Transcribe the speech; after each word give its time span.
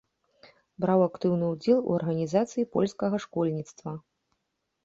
Браў 0.85 1.03
актыўны 1.07 1.45
ўдзел 1.51 1.81
у 1.81 1.91
арганізацыі 1.99 2.67
польскага 2.77 3.15
школьніцтва. 3.27 3.91